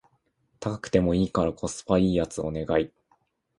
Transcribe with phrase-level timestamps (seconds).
[0.59, 2.91] 高くてもいいからコスパ良いやつお願い